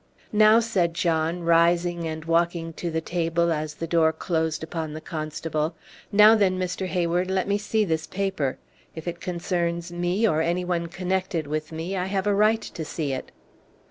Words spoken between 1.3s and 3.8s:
rising and walking to the table as